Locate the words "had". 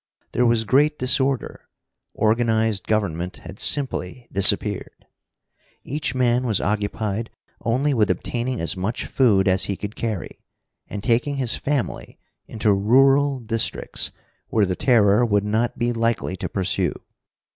3.45-3.59